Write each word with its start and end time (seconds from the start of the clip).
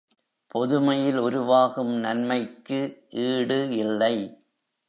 பொதுமையில் 0.47 1.17
உருவாகும் 1.17 1.91
நன்மைக்கு 1.97 2.79
ஈடு 3.09 3.69
இல்லை. 3.75 4.15